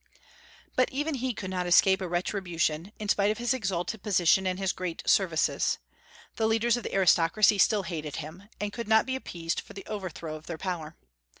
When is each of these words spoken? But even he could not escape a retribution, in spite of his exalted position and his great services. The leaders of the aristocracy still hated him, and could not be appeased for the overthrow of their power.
But 0.75 0.91
even 0.91 1.13
he 1.13 1.31
could 1.35 1.51
not 1.51 1.67
escape 1.67 2.01
a 2.01 2.07
retribution, 2.07 2.91
in 2.97 3.07
spite 3.07 3.29
of 3.29 3.37
his 3.37 3.53
exalted 3.53 4.01
position 4.01 4.47
and 4.47 4.57
his 4.57 4.73
great 4.73 5.03
services. 5.07 5.77
The 6.37 6.47
leaders 6.47 6.75
of 6.75 6.81
the 6.81 6.95
aristocracy 6.95 7.59
still 7.59 7.83
hated 7.83 8.15
him, 8.15 8.49
and 8.59 8.73
could 8.73 8.87
not 8.87 9.05
be 9.05 9.15
appeased 9.15 9.59
for 9.61 9.73
the 9.73 9.85
overthrow 9.85 10.33
of 10.33 10.47
their 10.47 10.57
power. 10.57 10.97